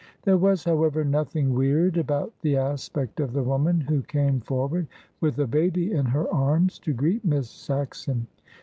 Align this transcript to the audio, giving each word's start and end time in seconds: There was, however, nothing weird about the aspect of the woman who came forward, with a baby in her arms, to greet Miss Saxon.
There 0.23 0.39
was, 0.39 0.63
however, 0.63 1.03
nothing 1.03 1.53
weird 1.53 1.95
about 1.95 2.33
the 2.41 2.57
aspect 2.57 3.19
of 3.19 3.33
the 3.33 3.43
woman 3.43 3.81
who 3.81 4.01
came 4.01 4.39
forward, 4.41 4.87
with 5.19 5.37
a 5.37 5.45
baby 5.45 5.91
in 5.93 6.07
her 6.07 6.27
arms, 6.33 6.79
to 6.79 6.91
greet 6.93 7.23
Miss 7.23 7.51
Saxon. 7.51 8.25